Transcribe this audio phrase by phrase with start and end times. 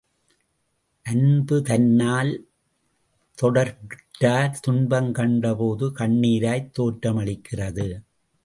[1.05, 2.31] அன்புதன்னால்
[3.37, 7.87] தொடர்புற்றார் துன்பங் கண்டபோது கண்ணிராய்த் தோற்றமளிக்கிறது.